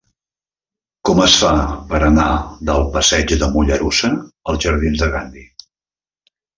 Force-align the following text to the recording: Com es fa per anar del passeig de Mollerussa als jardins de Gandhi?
Com 1.09 1.21
es 1.25 1.35
fa 1.41 1.51
per 1.91 2.01
anar 2.07 2.27
del 2.71 2.89
passeig 2.97 3.37
de 3.45 3.53
Mollerussa 3.55 4.13
als 4.23 4.67
jardins 4.69 5.07
de 5.07 5.15
Gandhi? 5.17 5.49